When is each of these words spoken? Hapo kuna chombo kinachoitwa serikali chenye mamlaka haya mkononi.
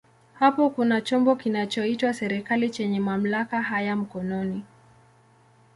Hapo 0.33 0.69
kuna 0.69 1.01
chombo 1.01 1.35
kinachoitwa 1.35 2.13
serikali 2.13 2.69
chenye 2.69 2.99
mamlaka 2.99 3.61
haya 3.61 3.95
mkononi. 3.95 4.63